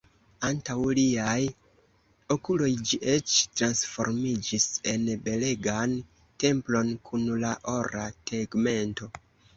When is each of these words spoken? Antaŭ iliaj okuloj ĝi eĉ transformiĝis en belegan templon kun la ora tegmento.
Antaŭ 0.47 0.75
iliaj 0.93 1.41
okuloj 2.35 2.69
ĝi 2.91 2.99
eĉ 3.13 3.35
transformiĝis 3.59 4.65
en 4.95 5.05
belegan 5.29 5.95
templon 6.45 6.93
kun 7.11 7.29
la 7.45 7.53
ora 7.79 8.07
tegmento. 8.33 9.15